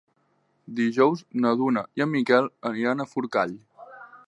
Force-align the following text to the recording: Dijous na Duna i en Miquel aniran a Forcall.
Dijous 0.79 1.21
na 1.43 1.51
Duna 1.59 1.85
i 2.01 2.05
en 2.07 2.11
Miquel 2.15 2.51
aniran 2.73 3.03
a 3.03 3.09
Forcall. 3.15 3.57